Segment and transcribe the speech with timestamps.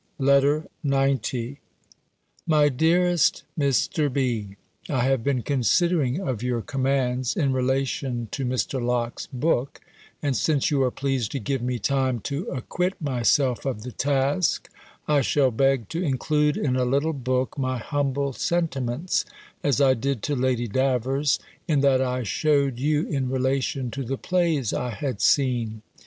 [0.19, 0.25] B.
[0.25, 1.59] LETTER XC
[2.47, 4.11] My dearest Mr.
[4.11, 4.55] B.,
[4.89, 8.83] I have been considering of your commands, in relation to Mr.
[8.83, 9.79] Locke's book,
[10.19, 14.71] and since you are pleased to give me time to acquit myself of the task,
[15.07, 19.23] I shall beg to include in a little book my humble sentiments,
[19.63, 21.37] as I did to Lady Davers,
[21.67, 25.83] in that I shewed you in relation to the plays I had seen.